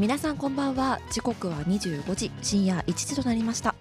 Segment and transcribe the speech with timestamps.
[0.00, 0.98] 皆さんこんばんは。
[1.10, 3.74] 時刻は25時深夜1時となりました。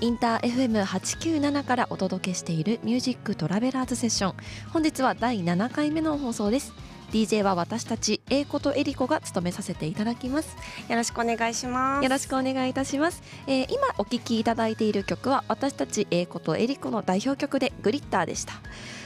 [0.00, 4.34] インター FM897 からお届けしているミュージックトラベラーズセッション。
[4.72, 6.72] 本日は第7回目の放送です。
[7.12, 10.56] DJ は私たち英子とエリコが務めさせていただきます。
[10.88, 12.04] よろしくお願いします。
[12.04, 18.54] よろしくお願いいたします、えー、今お聴きいただいている曲は私たち英子とエリコの代表曲でグリッターでした。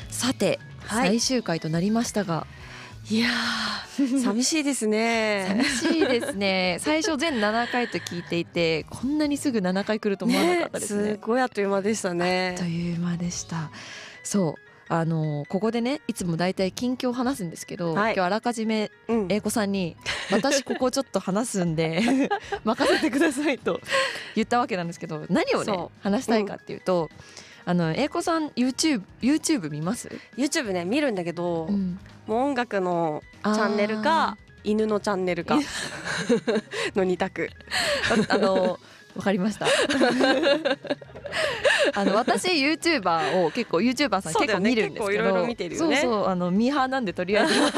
[0.08, 2.46] さて、はい、最終回となりましたが
[3.10, 3.28] いや
[4.22, 5.44] 寂しいですね。
[5.48, 6.78] 寂しいですね。
[6.80, 12.54] 最初全7回と聞いていてこんなにすぐ7回来ると思わなかったですね、ね、すごいあっという間でしたね。
[12.58, 13.70] あっという間でした。
[14.22, 14.64] そう。
[14.88, 18.90] あのここでねいつも大体近況を話すんですけど、はい、今日あらかじめ
[19.28, 19.96] 英子さんに、
[20.30, 22.02] うん、私ここちょっと話すんで
[22.64, 23.80] 任せてくださいと
[24.34, 27.24] 言ったわけなんですけど何をね話したいかっていうと、うん、
[27.66, 35.56] あの英子さん YouTube, YouTube 見ます？YouTube ね見るんだけど、うん、もう音楽のチャンネルか犬のチャンネルか
[36.94, 37.50] の2択。
[38.28, 38.78] あの
[39.16, 39.66] わかりました。
[41.94, 47.68] あの私 YouTuber を結構 YouTuber さん結構見るんですけど、ね、そうそうあのミーハーなんでとりあえず流行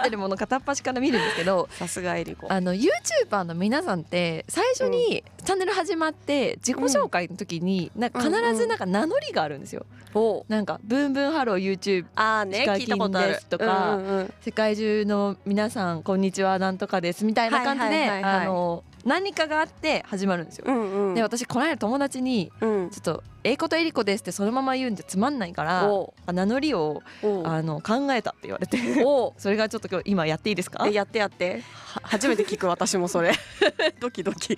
[0.00, 2.46] ってるもの片っ端から見るんですけどさすがエリコ。
[2.50, 20.64] あの YouTuber の皆さんって最初にチャンネル始まって自己紹介の時に、なんか必ずなんか名乗りがあるんですよ、うんうん、なんかブンブンハロー YouTube あね聞いたことあるとか、うんうん、世界中の皆さんこんにちはなんとかですみたいな感じであの何かがあって始まるんですよ。
[20.66, 25.88] うんうん、で私この間友達に、ちょっと「英子とえりこです」ってそのまま言うんじゃつまんないから
[26.32, 27.02] 名乗りを
[27.44, 28.76] あの考えたって言われて
[29.38, 30.88] それがちょっと今日今やっていいですか？
[30.88, 31.62] やってやって。
[32.02, 33.32] 初めて聞く私もそれ。
[34.00, 34.56] ドキドキ。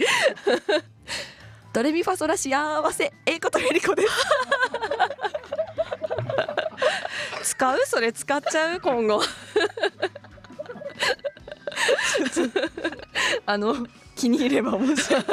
[1.72, 4.12] ドレミファソラ幸せ英子とえりこです。
[7.42, 7.78] 使う？
[7.86, 8.80] それ使っちゃう？
[8.80, 9.20] 今後。
[13.46, 13.76] あの
[14.18, 15.22] 気に入れば面白い。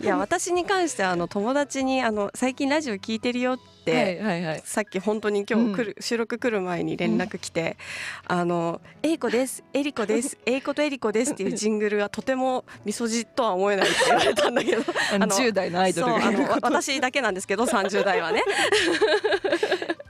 [0.00, 7.76] いや私に関してはあの友達にあの最近ラジオ聞いてるよって、はいはいはい、さっき本当に今日来る、うん、収録来る前に連絡来て
[8.28, 14.84] 「うん、あのえいこですえりこですえいことえりこです」 っていうジングルがとてもみそじとは思えないって言われたんだけど
[15.14, 18.44] あの10代のアイドルあの私だけなんですけど30代はね。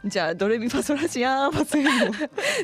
[0.04, 1.76] じゃあドレミファソラシアーマス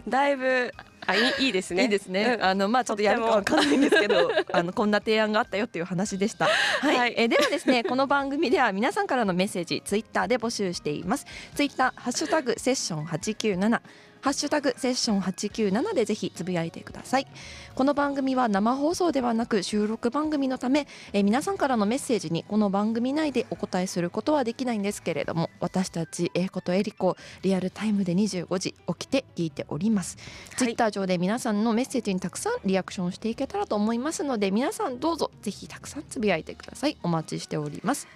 [0.08, 0.72] だいぶ
[1.06, 1.82] あいいいいですね。
[1.84, 6.46] いいですね、うん、あのまあちょっとやるかわかんないんですけど あのこんな提案があったよっていう話でした。
[6.80, 11.26] はい、はい、えではですねこの番組では皆さんからのメッセージツイッターで募集しています。
[11.54, 13.80] ツイッターハッシュタグセッション897
[14.22, 17.26] ハッシュタグセッション897でぜひつぶやいてください。
[17.74, 30.16] この番組は生放送ではなく収録番組のためえ皆さんからのメッセージにこの番組内でお答えすることはできないんですけれども私たち英子とエリコリアルタイムで25時起きて聞いております、
[30.50, 36.96] はい、ツイッター上で皆さんのメッセージにたくさんリアクションしていけたらと思いますので皆さんどうぞぜひたくさんつぶやいてください。
[37.02, 38.06] お待ちしております。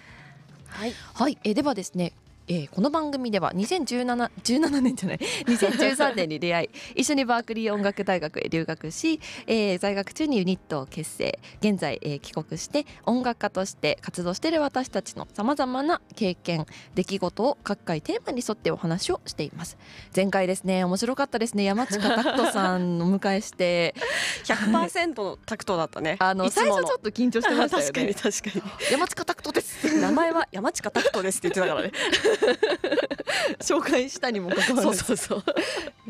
[0.68, 2.12] はい、はい、えではですね
[2.48, 6.70] えー、この番組では2017 17年じゃない 2013年に出会い
[7.00, 11.38] 一緒にバークリー音楽大学へ留学し、えー、在学中にユニットを結成。
[11.60, 19.76] 現在、えー、帰国して音楽家として活動している私たちのさまざまな経験出来事を各回テーマに沿ってお話をしています。
[20.14, 21.64] 前回ですね面白かったですね。
[21.64, 23.94] 山近拓人さんを迎えして。
[24.44, 26.16] 100%のタクトだったね。
[26.20, 28.14] あの最初ちょっと緊張してましたよね。
[28.14, 28.92] 確かに確かに。
[28.92, 29.56] 山近拓人。
[29.56, 31.92] です名前は山近拓人ですって言ってたからね
[33.60, 34.98] 紹介したにもかかわらず。
[35.04, 35.54] そうそうそう。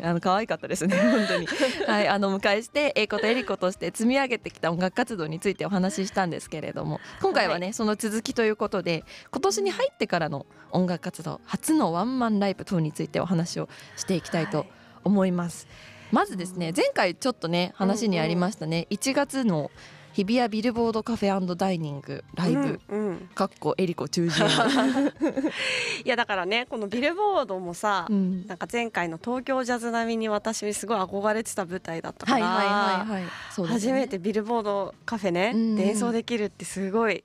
[0.03, 1.47] あの可愛かったですね本当に。
[1.87, 14.66] はいあの迎えして英子とエリコとして積み上げてきた音楽活動についてお話ししたんですけれども今回はね、はい、その続きということで今年に入ってからの音楽活動初のワンマンライブ等についてお話をしていきたいと
[15.04, 15.72] 思います、は
[16.12, 19.70] い、まずですね前回ちょっとね話にありましたね、1月の
[20.16, 24.47] 日比谷ビルボードカフェダイニングライブ、うんうん、かっこエリコ中心。
[26.06, 33.22] いやだからねこのビルボードもさ、うん、なんか前回の東京ジャズ並みに私すごい憧れてた舞台だったから、はいはいはいはい。
[33.25, 33.28] ね、
[33.69, 37.23] 初めてビルボードカフェね、うん、で演奏できるってすごい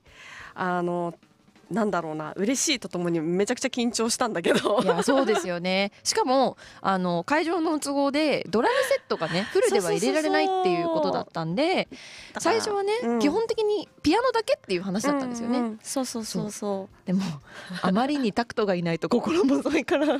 [0.54, 1.14] あの
[1.72, 4.80] なんだろうな嬉しいとともにめちゃくちゃ緊張したんだけど。
[4.82, 5.92] いやそうですよね。
[6.04, 11.88] しかもあの会場の都合でドラムセットがねフルでは入れられないっていうことだったんで
[12.38, 17.06] 最初はね、うん、基本的にピアノだけっていう話だったんですよね、うんうん、そうそうそうそう。
[17.06, 17.22] でも
[17.82, 20.18] あまりにタクトがいないと心細いから。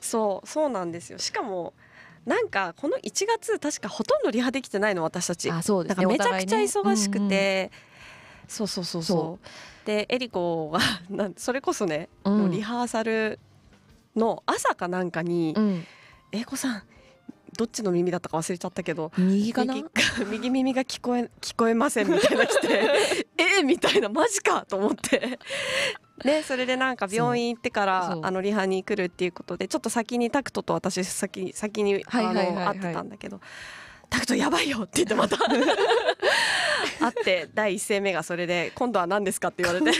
[0.00, 1.18] そうそうなんですよ。
[1.18, 1.72] しかも
[2.26, 5.50] なんかこの1月確かほとんどリハできてないの私たち。
[5.50, 7.78] あそうです、ね、めちゃくちゃ忙しくて、うん
[8.44, 9.48] うん、そうそうそうそう
[9.84, 13.38] でエリコが それこそね、うん、リハーサル
[14.16, 15.54] の朝かなんかに
[16.32, 16.82] 「英、う、子、さん
[17.56, 19.74] どっちの耳だったか忘れちゃったけど右かな？
[20.30, 23.26] 右耳が聞こえ聞こえませんみたいな来て
[23.60, 23.62] え？
[23.62, 25.38] みたいなマジかと思って。
[26.24, 33.40] ね、それでなんか病院行ってからあのリハに来るっていうことでちょっと先にタクトと私先先に会ってたんだけど
[34.10, 35.36] 「タクトやばいよ」って言ってまた
[37.04, 39.98] 会って第一声目がそれで「今度は何ですか?」って言われて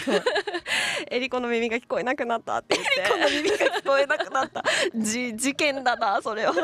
[1.11, 3.01] エリコの耳が聞こえなくなったって言って。
[3.01, 4.65] エリコの耳が聞こえなくなった。
[4.97, 6.55] じ事件だなそれは。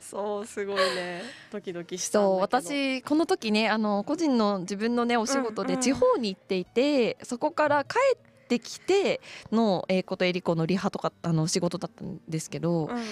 [0.00, 1.22] そうすごいね。
[1.52, 9.20] ドキドキしたそう私この時ねあの個人の自分のねお仕事で地方に行っていて、うんうん、そこから帰ってってきて
[9.50, 13.02] の英子とエリコのリハとかあの仕事だったんですけど、うんうん、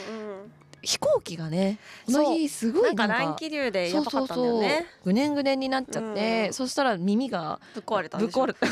[0.82, 4.86] 飛行機がねこの日すごいなんか乱気流でやばかったんだよね。
[5.04, 8.66] ぐねんぐねんになっちゃって、うん、そしたら耳がぶっ壊れたぶっ壊れた。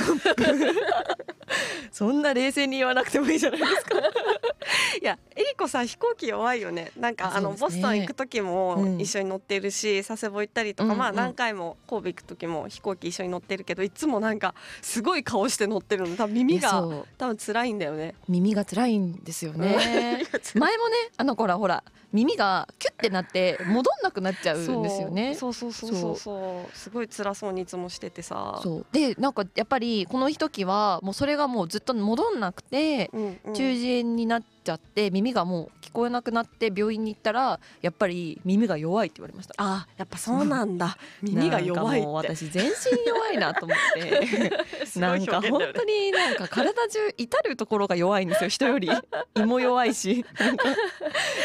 [1.91, 3.99] そんな冷静に言わなくてもいいじゃないですか。
[5.01, 6.93] いやえりこさん飛行機弱いよね。
[6.97, 16.17] なんかあの、ボストン行く時も一緒に乗ってるし、うん、佐世保行ったりとか、うんうん、まあ何回も神戸行く時も飛行機一緒に乗ってるけどいつもなんかすごい顔して乗ってるの。
[16.17, 16.83] 多分耳が
[17.19, 18.15] 多分辛いんだよね。
[18.29, 20.25] 耳が辛いんですよね。
[20.55, 25.35] 前もねあのほらほら耳がキュッてなって戻んなくなっちゃうんですよね。
[25.35, 26.77] そうそうそうそうそう。
[26.77, 28.61] すごい辛そうにいつもしててさ。
[28.93, 39.55] でなんかやっぱりこの時はもうそれがもうずっと戻んなくて、うんうん、中耳炎になっちゃって耳がもう聞こえなくなって病院に行ったらやっぱり耳が弱いって言われました。
[39.59, 40.97] あやっぱそうなんだ。
[41.23, 42.09] 耳が弱いって。
[42.09, 44.51] 私全身弱いなと思って。
[44.99, 48.67] なんか本当になんか体中至る所が弱いんですよ人。
[48.67, 48.91] よ り
[49.35, 50.25] 胃も弱いし。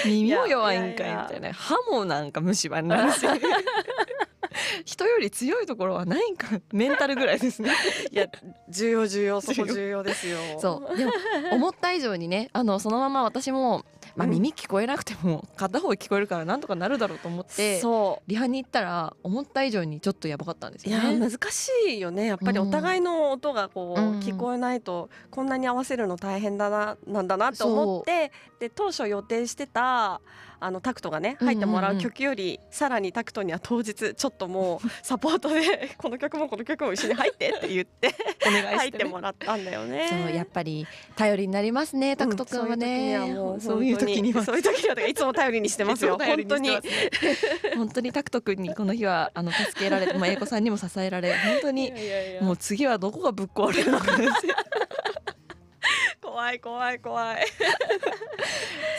[0.06, 1.54] 耳も弱いんかいみたいな。
[1.54, 3.26] 歯もなんか虫歯になるし
[4.86, 7.72] 人より強いところはないんか メンタルぐらいですね。
[8.12, 8.28] いや
[8.70, 10.04] 重要重要そこ重要。
[10.04, 10.38] ですよ。
[10.60, 10.98] そう。
[10.98, 11.12] でも
[11.52, 13.86] 思った以上にねあのそのまま私も
[14.16, 17.82] まあ、耳聞こえなくても片方聞こえるからなんとかなるだろうと思って
[18.28, 21.18] リハに行ったら思った以上にちょっとやばかったんですよね。
[21.18, 22.28] いや難しいよね。
[22.28, 30.22] やっぱりお互いの音がこう、聞こえないとこんなに合わせるの大変だななんだなと思ってで当初予定してた
[30.60, 38.16] あのタクトがね入ってもらう曲よりさらにタクトには当日ちょっともうサポートで この曲もこの曲も一緒に入ってって言って
[38.48, 40.10] お願いして、ね、入ってもらったんだよね。
[40.10, 44.44] そうやっぱり頼りになりますねタクト君はね、うん、そういう時には。
[44.44, 46.18] そういう時にはいつも頼りにしてますよ。
[46.18, 46.78] 本当に。
[47.76, 51.94] 本当にタクト君にこの日はあの助けられて、まあ、英子さんにも支えられ本当に
[52.42, 54.06] もう次はどこがぶっ壊れるのか
[56.22, 57.46] 怖い怖い怖い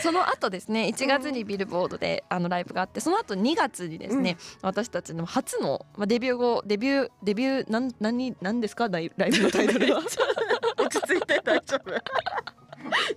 [0.07, 8.87] その後ですね1月にビルボードであのライブがあってその後2月にですね、うん、私たちの初の、まあ、デビュー後デビューデビューなん何何ですか？
[8.87, 10.01] ライブのタイトルは。
[10.79, 11.91] 落ち着いて大丈夫。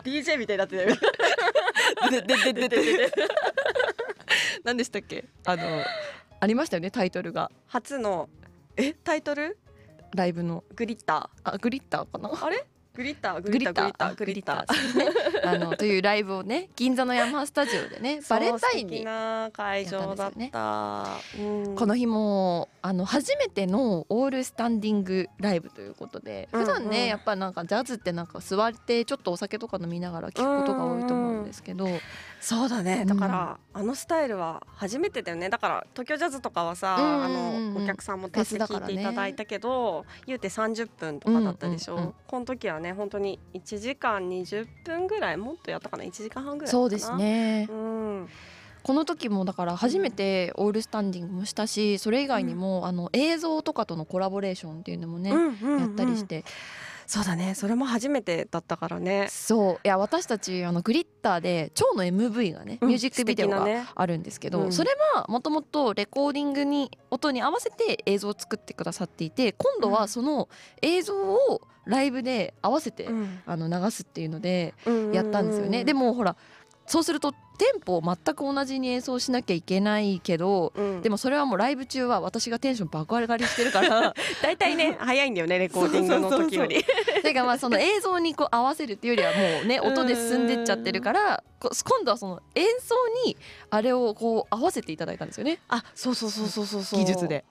[0.03, 0.97] DJ みたいになってたよ
[2.11, 3.13] ででででで。
[4.65, 5.27] 何でしたっけ？
[5.45, 5.63] あの
[6.41, 7.53] ありましたよねタイトルが。
[7.69, 8.29] 初の。
[8.77, 8.95] え？
[8.95, 9.57] タイトル？
[10.17, 10.65] ライブの。
[10.75, 11.51] グリッター。
[11.55, 12.33] あグリッターかな？
[12.45, 12.67] あれ？
[12.95, 14.15] グリッターグリッター。
[14.17, 15.09] グリッターね、
[15.45, 19.07] あのというライブをね 銀座のヤマハスタジオでねバレンタインに
[19.53, 27.03] 会場だった、ね、この日もあの初めてのオールスタンディングライブということで普段ね、うん。
[27.03, 32.01] うん、やっぱなんかジャズってなんか座ってちょっとお酒とか飲みながら聴くことが多いと思うんですけど、うんうん、
[32.41, 35.49] そうだねだから、うん、あのスタイルは初めてだよね。
[35.49, 37.29] だから東京ジャズとかはさ、うんうんうん、あ
[37.79, 48.29] のお客さんも立って聞いていただいたけど、ね、言うて30分とかだったでしょ、うんうんうん、この時はね本当に1時間20分ぐらいもっとやったかな1時間半ぐらいそうですね、うん、
[48.83, 56.45] この時もだから初めてオールスタンディングもしたしそれ以外にも、あの映像とかとのコラボレーションっていうのもね、やったりして。
[57.11, 57.57] そうだね。
[57.57, 59.27] それも初めてだったからね。
[59.31, 59.75] そう。
[59.83, 70.49] いや私たちあのグリッターで蝶の MV がねミュージックビデオがあるんですけど、ねそれはもともとレコーディングに音に合わせて映像を作ってくださっていて今度はその
[70.83, 74.75] 映像をライブで合わせて、うん、あの流すっていうので
[75.13, 75.83] やったんですよね。
[75.83, 76.37] でもほら
[76.91, 77.39] そうするとテ
[77.77, 84.13] ンポを全く同じに演奏しなきゃいけないけど、うん、でもそれはもうライブ中は私がテンション爆上がりしてるから。
[84.43, 86.85] 大体ね早いんだよねレコーディングの時より。
[87.23, 93.37] てかまあその映像にこう合わせるっていうよりはもうね音で進んでっちゃってるから今度はその演奏に
[93.71, 95.61] あれをこう合わせていただいたんですよね。
[95.69, 97.45] あそうそうそうそうそう技術で。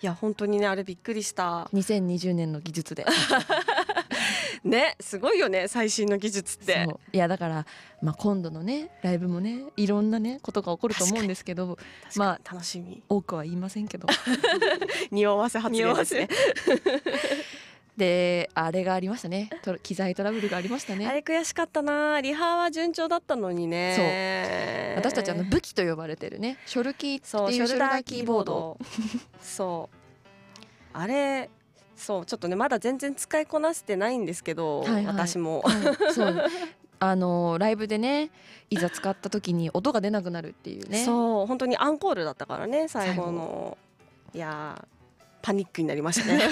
[0.00, 1.68] いや本当にねあれびっくりした。
[1.74, 3.04] 2020年の技術で
[4.68, 6.86] ねすごいよね最新の技術って。
[7.12, 7.66] いやだから、
[8.02, 11.78] まあ、今度のねライブもねいろんなねことが起こると思うんですけど
[12.16, 13.02] まあ楽しみ。
[13.08, 14.06] 多くは言いませんけど。
[15.10, 16.28] 匂わせ発言 ですね
[17.98, 19.50] であれがありましたね。
[19.82, 21.06] 機材トラブルがありましたね。
[21.06, 22.20] あれ悔しかったな。
[22.20, 24.94] リハは順調だったのにね。
[24.94, 25.12] そう。
[25.12, 28.78] 私たちあの武器と呼ばれてるねショルキーっていうショルダーキーボード。
[29.42, 29.96] そう。
[30.92, 31.50] あれ
[31.98, 35.72] そうちょっとねまだ全然使いこなせてないんですけど、はいはい、私も、は
[36.10, 36.44] い、そう。
[37.00, 38.30] あのライブでね
[38.70, 41.04] いざ使った時に音が出なくなるっていうね。
[41.04, 43.76] そう本当にアンコールだったからね最後の。
[44.34, 44.84] いや
[45.40, 46.42] パニックになりましたね。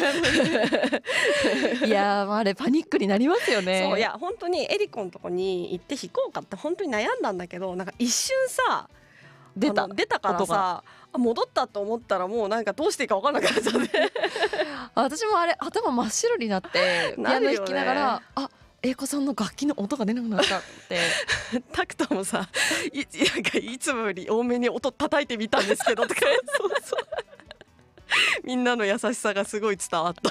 [1.84, 3.86] いやあれパニックになりますよね。
[3.88, 8.88] そういや本当にエリコのとこに行って弾こうかって本当に悩んだんだけどなんか一瞬さ
[9.56, 9.88] 出た。
[9.88, 10.84] 出たからさ
[11.18, 14.12] 戻ったと思ったらもうなんかどうしていいか分からなくなっちゃって
[14.94, 18.50] 私もあれ頭真っ白になって ピアノ弾きながら、あ
[18.82, 21.00] 英子さんの楽器の音が出なくなったって。
[21.72, 22.48] タクトもさ
[22.92, 26.20] いなんかいつもより多めに音叩いてみたんですけどとか。
[26.58, 27.06] そうそう。
[28.44, 30.30] みんなの優しさがすごい伝わった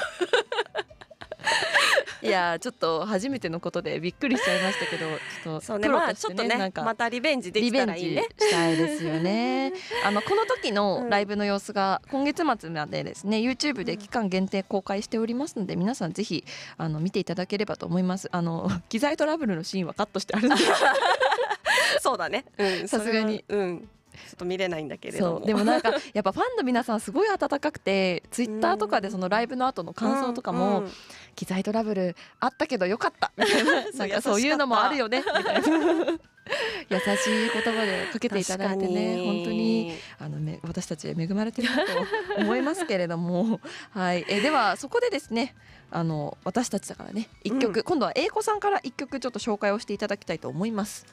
[2.26, 8.28] いやちょっと初めてのことでびっくりしちゃいましたけどちょっとそうねまあちょっとねまたリベンジできたらいいね。
[8.40, 9.74] したいですよね。
[10.04, 16.44] あのこの時のライブの様子が今月末までですね YouTube で期間限定公開しておりますので皆さんぜひ
[16.78, 18.30] あの見ていただければと思います。
[18.32, 20.58] あの 機材トラブルのシーンはカットしてあるんで。
[22.02, 22.46] そうだね。
[22.88, 23.44] さすがに。
[23.48, 30.92] うんちょっと見れないんだけれどでもなんか やっぱファンの皆さんすごい温かくてツイッターとかでそのライブの後の感想とかも、うんうん、
[31.36, 33.92] 機材トラブルあったけどよかったみたいな。
[33.92, 36.20] なんかそういうのもあるよねみたいな。
[36.90, 41.92] 優しい言葉でかけていただいてね本当にあのめ私たち恵まれてるなと
[42.38, 43.60] 思いますけれども。
[43.92, 44.26] はい。
[44.28, 45.56] えではそこでですね
[45.92, 51.06] あの私たちだからね一曲、うん、今度は英子さんから一曲ちょっと紹介をしていただきたいと思います。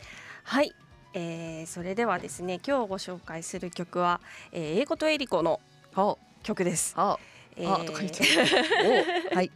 [0.44, 0.74] はい
[1.14, 4.20] えー、それではですね今日ご紹介する曲は、
[4.52, 5.60] えー、英子とエリコの
[6.42, 6.94] 曲です。
[6.96, 7.18] は
[7.56, 7.66] えー、
[9.34, 9.50] はい。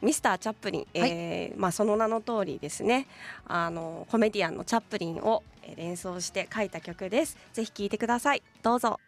[0.00, 3.06] ミスターチャップリン、えー、はい、まあその名の通りですね、
[3.46, 5.42] あのコメディアンのチャップリンを
[5.76, 7.36] 連想して書いた曲です。
[7.52, 8.42] ぜひ聴いてください。
[8.62, 9.00] どうぞ。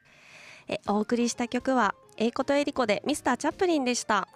[0.69, 4.29] えお送りした曲は英子とエリコでミスターチャップリンでした。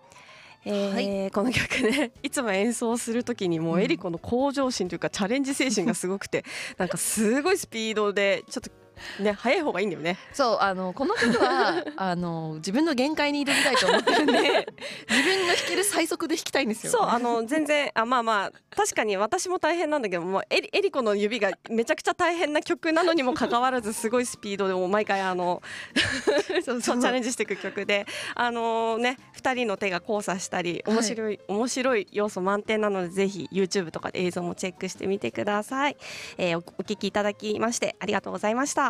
[0.67, 0.93] えー、
[1.23, 6.45] はい、この曲ねいつも演奏する時にもうエリコの向上心というか、チャレンジ精神がすごくて
[6.79, 8.71] なんかすごいスピードでちょっと
[9.21, 10.19] ね早い方がいいんだよね。
[10.33, 16.93] そうあのこの曲は あの自分の限界に挑みたいと思ってるんで自分が弾ける最速で弾きたいんですよ。
[16.93, 25.63] そうあの全然あまあまあ確かに私も大変なんだけどもエリエリコの指がめちゃくちゃ大変な曲なのにもかかわらずすごいスピードでも毎回あの
[26.65, 35.97] そうチャレンジしていく曲であのね2人の手が交差したり面白い、はい、面白い要素満点なのでぜひ YouTube とかで映像もチェックしてみてください、
[36.39, 38.84] えー、お聞きいただきましてありがとうございました。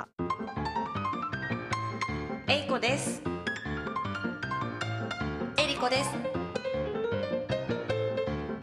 [2.49, 3.23] えいこです。
[5.57, 6.11] えりこです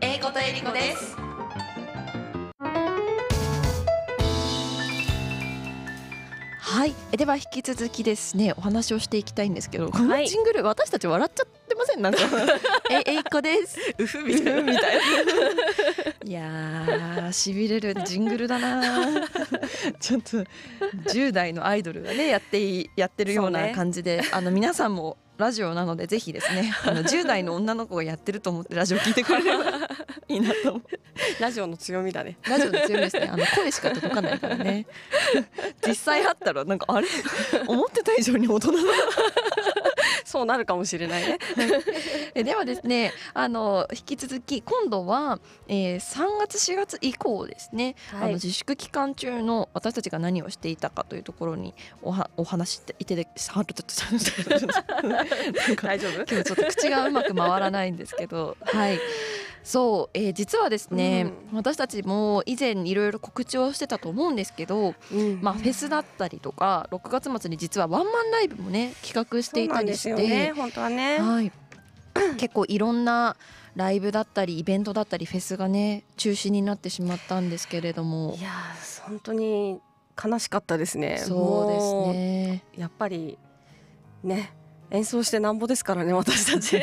[0.01, 1.15] えいことえりこです。
[6.59, 6.93] はい。
[7.11, 8.53] では引き続きですね。
[8.57, 12.19] お話をしていきたいんですけどこのジングル、はい、私たち笑っちゃってませんなんか。
[12.89, 13.77] ええいこです。
[13.97, 14.61] うふみたいな。
[14.61, 15.01] みたいな。
[16.23, 19.27] いやしびれるジングルだな。
[19.99, 20.43] ちょっと
[21.11, 29.63] 10代のアイドルがねやってやってるような感じで、ね、あの皆さんもラジオなのでぜひですね あの10代の女の子がやってると思ってラジオ聞いてくれれば
[30.27, 30.81] いいなと思う。
[31.41, 32.37] ラジオの強みだね。
[32.47, 33.29] ラジオの強みですね。
[33.31, 34.85] あの声しか届かないからね。
[35.85, 37.07] 実際あったらなんかあれ？
[37.67, 38.77] 思ってた以上に大人だ
[40.31, 41.37] そうなるかもしれないね。
[42.43, 53.27] ではですねあの引き続き今度は、えー、3月4月以降ですね、はい、あの自粛期間中の私たちが何をしていたかというところにおはお話していてで
[55.83, 58.99] 大丈夫今日ちょっと口がうまく回らないんですけどはい
[59.63, 71.51] そう、えー、実はですね、うん、私たちも以前いろいろ告知をしてたと思うんですけど、うん、まあ、フェスだったりとか6月末に実はワンマンライブもね企画していたりして、ね、本当はね、はい、
[72.37, 73.35] 結構いろんな
[73.75, 78.35] ライブだったりイベントだったりフェスがね中止になってしまったんですけれども。
[78.37, 78.49] いや
[79.03, 79.79] 本当に
[80.23, 81.17] 悲しかったですね。
[81.19, 82.63] そうですね。
[82.77, 83.37] やっぱり
[84.23, 84.53] ね
[84.91, 86.81] 演奏してなんぼですからね私たち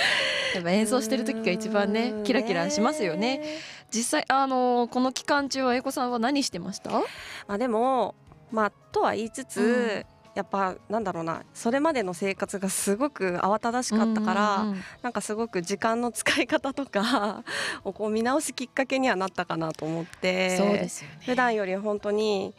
[0.54, 3.42] やっぱ演奏してる時が一番ねキラキラしますよね。
[3.90, 6.90] 実際あのこの期間中は英子さんは何してました？
[6.90, 7.04] ま
[7.48, 8.14] あでも
[8.50, 10.16] まあとは言いつつ、うん。
[10.36, 17.42] やっぱなんだろうなそれまでの生活がすごく慌ただしかったから、うんうん、なんかすごく時間の使い方とか
[17.84, 22.54] をこう見直すきっかけにはなったかなと思ってそうですよ、ね、普段より本当に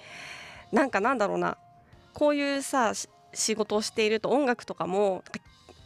[0.72, 1.60] なんかなんだろうな
[2.16, 2.94] こういうさ
[3.32, 5.24] 仕事をしていると音楽とかも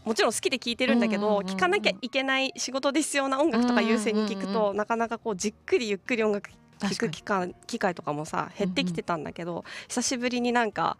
[0.03, 6.49] もちろん好きで聴いてるんだけど、聴かなきゃいけない仕事で必要な音楽とか優先に聞くと、なかなかこうじっくりゆっくり音楽
[6.89, 10.97] 聴く機会機会とかもさ減ってきてたんだけど、うんうん、久しぶりになんか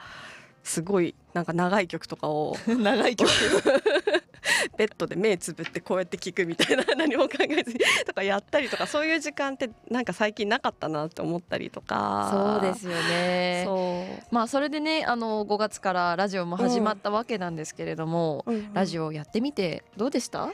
[0.64, 3.30] すごいなんか長い曲とかを 長い曲
[4.78, 12.60] ベッドで目つぶってこうやって聞くみたいな 何も考えずに とかやったりとかそういう時間ってなんか最近なかったなって思ったりとか。
[12.62, 14.22] そうですよね。
[14.32, 18.56] まあそれでねあの5月からラジオも始まったわけなんですけれども、うん。
[18.56, 20.50] うんうん、ラジオやってみてどうでした？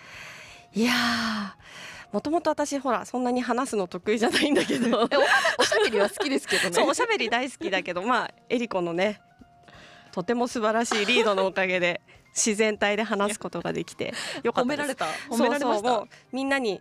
[0.74, 0.94] いや
[2.12, 5.10] もともと私ほらそんなに話すの得意じゃないんだけど。
[5.58, 6.74] おしゃべりは好きですけどね。
[6.74, 9.22] そうおしゃべり大好きだけどまあエリコのね
[10.12, 12.02] とても素晴らしいリードのおかげで
[12.38, 14.14] 自然体で話すことができて
[14.44, 15.06] よかった褒められた。
[15.30, 16.06] 褒められました？
[16.32, 16.80] みんなに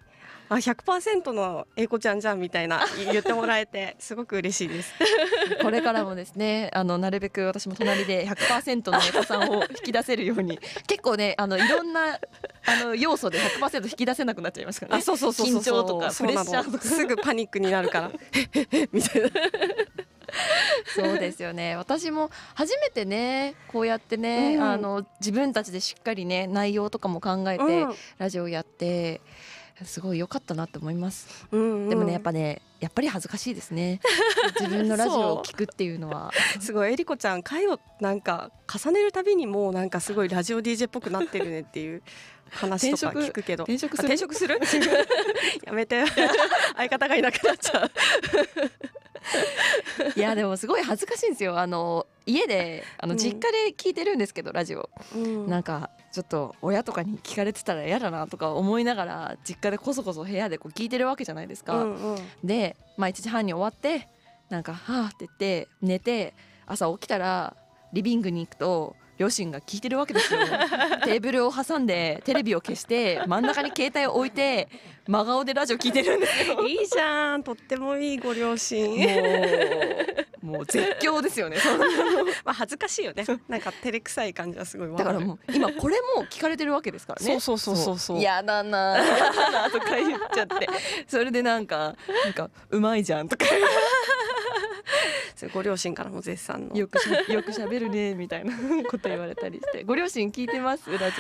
[0.48, 4.92] あ100%の英子ちゃんじゃんみたいな言ってもらえてすごく嬉しいです。
[5.60, 12.20] これからもですねあのなるべく私も隣で100%の英子さんを引き出せるように結構ねあのいろんな
[12.66, 15.02] あの要素で100%引き出せなくなっちゃいますからね。
[15.02, 16.84] そうそうそう緊張とかプレッシャーとか。
[16.84, 18.10] すぐパニックになるから。
[18.92, 19.30] みたいな
[20.95, 21.76] そうですよね。
[21.76, 29.21] 私も初めてねこうやってね、うん、あの自分たちでしっかりね内容とかも考えて、うん、ラジオやって
[29.85, 34.00] すごい良かったなって思います、うんうん、でもねやっぱねやっぱり恥ずかしいですね。
[34.61, 36.31] 自分のラジオを聞くっていうのは。
[36.61, 42.02] すごいえりこちゃん回をなんか重ねるたびにもうなんかすごいラジオ DJ っぽくなってるねっていう
[42.50, 43.64] 話とか聞くけど。
[43.64, 44.61] 転職する？
[45.64, 46.05] やめて。
[46.76, 47.90] 相方がいなくなっちゃう
[50.16, 51.59] いやでもすごい恥ずかしいんですよ。
[51.59, 61.85] あの家であの実家で聞いてるんですけど、うん、ラジオ、うん、なんかちょっと親とかに聞かれてたら嫌だなとか思いながら実家でこそこそ部屋でこう聞いてるわけじゃないですか。
[61.85, 64.09] うんうん、で、まあ、1時半に終わって
[64.49, 66.35] なんか「はあ」って言って寝て
[66.66, 67.56] 朝起きたら
[67.92, 70.40] リビングに行くと両親が聞いてるわけですよ。
[71.04, 74.68] テーブルを挟んでテレビを消して真ん中に携帯を置いて
[75.06, 76.66] 真顔でラジオ聞いてるんですよ。
[76.66, 77.42] いいじゃん。
[77.42, 78.90] とってもいいご両親。
[80.42, 81.56] もう絶叫ですよね。
[82.44, 83.25] まあ恥ずかしいよね。
[83.49, 87.40] なんか照れくさい感じはすごいだからもう今これも聞かれてるわけですからね。
[87.40, 89.70] そうそうそうそう嫌だな嫌だな。
[89.70, 90.68] とか言っちゃって。
[91.09, 93.44] それでなんかなんかうまいじゃんとか
[95.53, 96.77] ご両親からも絶賛の。
[96.77, 96.96] よく
[97.33, 98.53] よく喋るねみたいな
[98.90, 99.85] こと言われたりして。
[99.85, 100.90] ご両親聞いてます？
[100.90, 101.16] ラジ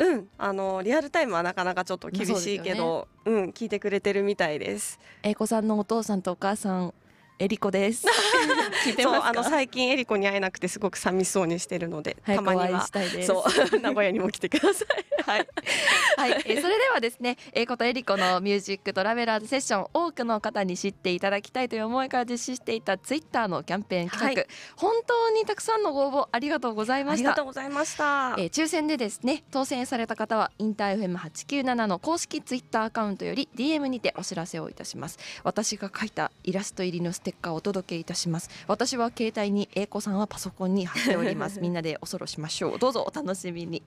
[0.00, 0.04] オ。
[0.04, 0.28] うん。
[0.38, 3.50] あのリアルタイムはなかなかちょっと厳しいけど、うね、うん。
[3.50, 4.98] 聞いてくれてるみたいです。
[5.22, 6.94] 英子さんのお父さんとお母さん
[7.38, 8.06] えりこです。
[8.84, 12.86] 聞いてますあの最近えりこに会えなくてすごく寂しそうにしてるので、たまには
[13.26, 15.22] そう 名古屋にも来てください。
[15.22, 15.48] はい。
[16.16, 27.30] はい、えそれではですね、えことえりこのミュージックトラベラーズセッション多くの方に知っていただきたいという思いから実施していたツイッターのキャンペーン企画、はい、本当にたくさんのご応募ありがとうございました。
[27.30, 28.34] ありがとうございました。
[28.38, 35.18] えー、抽選でですね、当選された方はインター FM897 の公式ツイッターアカウントより DM にてお知らせをいたします。
[35.44, 41.58] 私が書いたイラスト入りのステッカーをお届けいたします私は携帯に英子さんはパソコンに貼っております。
[41.62, 42.78] みんなでおそろしましょう。
[42.78, 43.82] どうぞお楽しみに。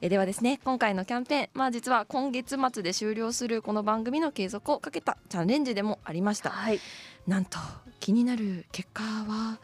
[0.00, 1.48] えではですね今回のキャンペーン。
[1.54, 6.80] まあ実は今月末で終了するこの番組の継続をかけたチャレンジでもありました、はい、
[7.26, 7.58] なんと
[7.98, 9.58] 気になる結果は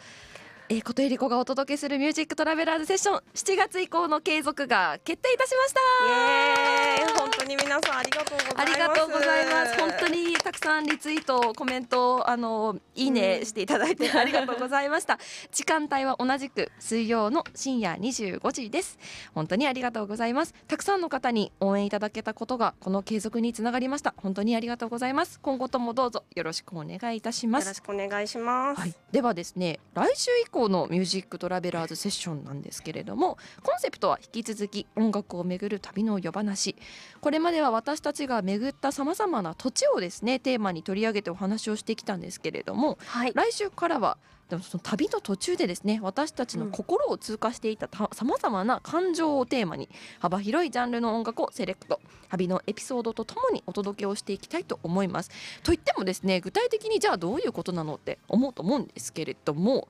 [0.68, 7.20] えー、琴恵理子がお届けするミュージックトラベラーズセッション7月以降の継続が決定いたしました。
[7.20, 8.60] 本当に皆さんありがとうございます。
[8.60, 9.80] ありがとうございます。
[9.80, 15.20] 本当にたくさんリツイートコメントあのいいねしていただいて ありがとうございました。
[15.52, 18.98] 時間帯は同じく水曜の深夜25時です。
[19.36, 20.54] 本当にありがとうございます。
[20.66, 24.14] たくさんの方に応援いただけたことがこの継続につながりました。
[24.16, 25.38] 本当にありがとうございます。
[25.40, 27.66] 今後ともどうぞよろしくお願いいたします。
[27.66, 36.76] よろしくお願いします、はい、ではですね来週以降降のミュージックトラベラーズセッションなんですけれどもコンセプトは引き続き音楽をめぐる旅の夜話。
[37.20, 44.16] これまでは私たちが巡ったさまざまな土地をですねテーマに取り上げてお話をしてきたんですけれども、はい、来週からは
[44.48, 49.88] でもその旅の途中でですね私たちの心を通過していたさまざまな感情をテーマに
[50.20, 52.00] 幅広いジャンルの音楽をセレクト。
[52.28, 55.30] 旅のエピソードとともにお届けをしていきたいと思います。
[55.62, 59.88] といってもですね具体的にじゃあどういうことなのって思うと思うんですけれども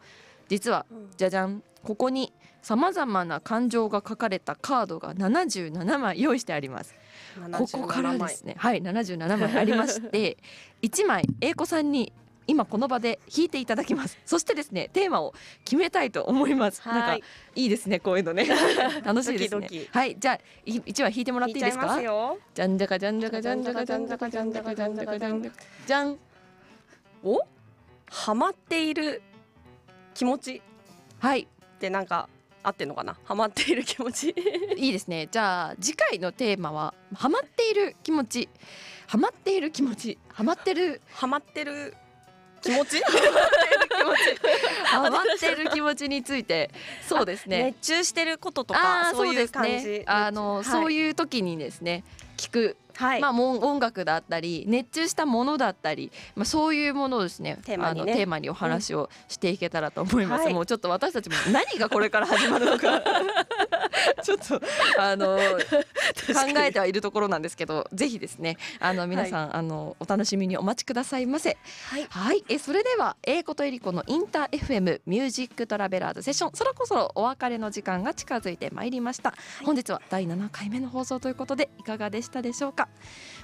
[0.48, 1.62] 実は、じゃじゃん。
[1.82, 2.32] ここに
[2.62, 6.96] さまざまな感情が書かれたカードが77枚用意してあります。
[7.52, 8.56] ここからですね。
[8.58, 10.36] はい77枚ありまして
[10.82, 12.12] 1枚英子さんに
[12.48, 14.18] 今この場で弾いていただきます。
[14.26, 15.32] そしてですねテーマを
[15.64, 16.82] 決めたいと思います。
[16.84, 18.48] なんかいいですねこういうのね。
[19.04, 19.68] 楽しいですね。
[19.92, 22.00] はいじゃあ一枚弾いてもらっていいですか
[22.52, 25.56] じゃんじゃかじゃんじゃかじゃんじゃかじゃんじゃかじゃんじゃかじゃんじゃかじゃんじゃか
[25.86, 26.18] じゃん。
[27.22, 27.40] お？
[28.08, 29.22] ハマっている
[30.16, 30.62] 気持ち。
[31.18, 31.46] はい。
[31.78, 32.28] でなんか
[32.62, 33.16] 合ってんのかな？
[33.24, 34.34] ハマっている気持ち。
[34.76, 35.28] いいですね。
[35.30, 38.48] じゃあ次回のテーマはハマっている気持ち。
[39.06, 40.18] ハマっている気持ち。
[40.28, 41.94] ハマってるハマってる
[42.62, 43.00] 気持ち？
[44.84, 46.08] ハマってる気持ち。
[46.08, 46.70] について。
[47.06, 47.64] そうですね。
[47.64, 52.04] 熱中してることとかそういう感じ、ね、あの、はい、そういう時にですね
[52.36, 52.76] 聞く。
[52.96, 63.02] はい、まあ、音楽だったり熱中したものだったり、まあ、そういうものをですねテーマに、ね、テーマにお話をしていけたらと思います、うん、もうちょっと私たちも何がこれから始まるのか
[64.22, 64.60] ちょっと
[64.98, 71.56] あの考えてはいるところなんですけどぜひですねあの皆さん、はい、あのお楽しみにお待ちくださいませ。
[71.90, 82.88] はい、はい、えそれでは英子とえりこのインター FM ミュージックトラベラーズセッションそろそろお別れの時間が近づいてまいりました、はい、本日は第7回目の放送ということでいかがでしたでしょうか。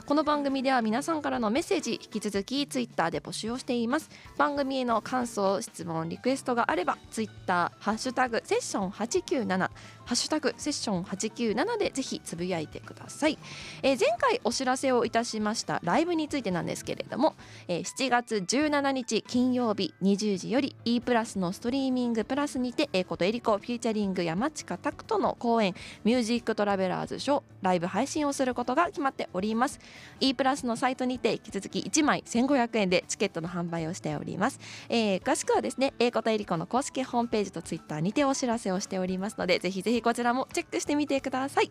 [0.06, 4.10] この番組では皆さんからのメッセージ引き続きツイッターで募集をしています。
[4.36, 9.70] 番組への感想質問リクエストがあればツイッターハッシュタグセッション897
[10.04, 13.38] ハッシュタグセッション897でぜひつぶやいてください、
[13.82, 17.34] えー、前回お知らせをいたしましたライブについてなんですけれども、
[17.68, 29.78] えー、7月17日金曜日20時より E プラスのストリーミングプラスにてえことえりこフューチャリング山近拓人の公演ミュージックトラベラーズショーライブ配信をすることが決まっております。
[30.20, 41.68] E プラスのサイトにて引き続き1枚1500円でチケットの販売をしております、えー、詳しくはですねえことえりこの公式ホームページとツイッターにてお知らせをしておりますのでぜひぜひこちらもチェックしてみてください。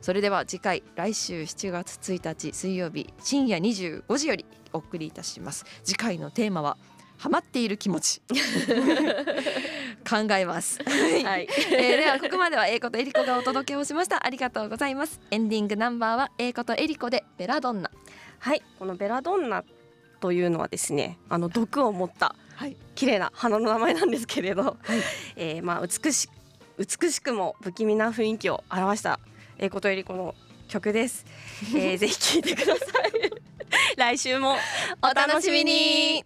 [0.00, 5.64] それでは次回来週7月1日水曜日深夜25時よりお送りいたします。
[5.84, 6.76] 次回のテーマは
[7.18, 8.22] ハマっている気持ち。
[10.08, 10.78] 考えます。
[10.82, 14.24] はい、えー、ではここまでは英子とエリコがお届けをしました。
[14.24, 15.20] ありがとうございます。
[15.30, 17.90] エンディングナンバーは英子とエリコでベラドンナ。
[18.38, 18.62] はい。
[18.78, 19.62] このベラドンナ
[20.20, 22.34] というのはですねあの毒を持った
[22.94, 24.76] 綺麗な花の名前なんですけれど、はい、
[25.36, 26.28] えー、まあ美し
[26.80, 29.20] 美しくも不気味な雰囲気を表した
[29.58, 30.34] 英子とよりこの
[30.66, 31.26] 曲です、
[31.76, 33.30] えー、ぜひ聴いてください。
[33.98, 34.56] 来週も
[35.02, 36.18] お楽しみに。